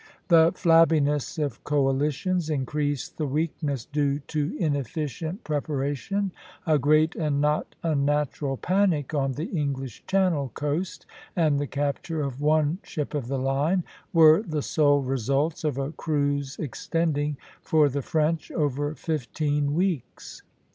[0.29, 6.31] The flabbiness of coalitions increased the weakness due to inefficient preparation;
[6.65, 12.41] a great and not unnatural panic on the English Channel coast, and the capture of
[12.41, 18.01] one ship of the line, were the sole results of a cruise extending, for the
[18.01, 20.41] French, over fifteen weeks.